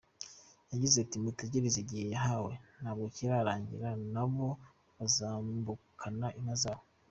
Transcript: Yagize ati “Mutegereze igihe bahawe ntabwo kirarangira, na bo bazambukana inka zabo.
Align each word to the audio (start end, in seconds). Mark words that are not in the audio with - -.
Yagize 0.71 0.95
ati 0.99 1.15
“Mutegereze 1.23 1.77
igihe 1.83 2.03
bahawe 2.11 2.53
ntabwo 2.81 3.05
kirarangira, 3.15 3.89
na 4.13 4.25
bo 4.33 4.47
bazambukana 4.97 6.27
inka 6.39 6.55
zabo. 6.63 6.83